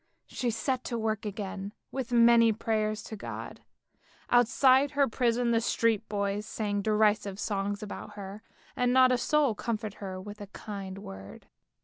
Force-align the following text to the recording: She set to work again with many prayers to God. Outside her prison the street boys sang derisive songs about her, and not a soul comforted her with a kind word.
She 0.25 0.49
set 0.49 0.83
to 0.85 0.97
work 0.97 1.27
again 1.27 1.73
with 1.91 2.11
many 2.11 2.51
prayers 2.51 3.03
to 3.03 3.15
God. 3.15 3.61
Outside 4.31 4.89
her 4.89 5.07
prison 5.07 5.51
the 5.51 5.61
street 5.61 6.09
boys 6.09 6.43
sang 6.47 6.81
derisive 6.81 7.39
songs 7.39 7.83
about 7.83 8.13
her, 8.15 8.41
and 8.75 8.93
not 8.93 9.11
a 9.11 9.17
soul 9.19 9.53
comforted 9.53 9.99
her 9.99 10.19
with 10.19 10.41
a 10.41 10.47
kind 10.47 10.97
word. 10.97 11.45